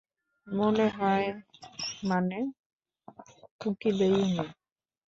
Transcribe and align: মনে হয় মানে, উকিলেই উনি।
মনে 0.47 0.87
হয় 0.97 1.27
মানে, 2.03 2.39
উকিলেই 3.65 4.13
উনি। 4.23 4.45